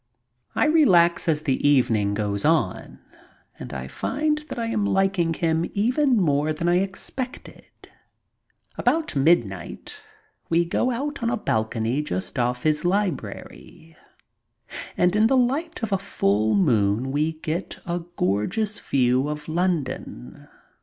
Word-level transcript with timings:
I 0.55 0.65
relax 0.65 1.27
as 1.29 1.43
the 1.43 1.63
evening 1.67 2.15
goes 2.15 2.43
on 2.43 2.97
and 3.59 3.71
I 3.71 3.87
find 3.87 4.39
that 4.49 4.57
I 4.57 4.65
am 4.65 4.83
liking 4.83 5.35
him 5.35 5.69
even 5.75 6.17
more 6.17 6.53
than 6.53 6.67
I 6.67 6.79
expected. 6.79 7.67
About 8.79 9.15
midnight 9.15 10.01
we 10.49 10.65
go 10.65 10.89
out 10.89 11.21
on 11.21 11.29
a 11.29 11.37
balcony 11.37 12.01
just 12.01 12.39
off 12.39 12.63
his 12.63 12.83
library, 12.83 13.95
and 14.97 15.15
in 15.15 15.27
the 15.27 15.37
light 15.37 15.83
of 15.83 15.91
a 15.91 15.99
full 15.99 16.55
moon 16.55 17.11
we 17.11 17.33
get 17.33 17.77
a 17.85 17.99
gorgeous 18.15 18.79
view 18.79 19.27
of 19.29 19.47
London. 19.47 20.47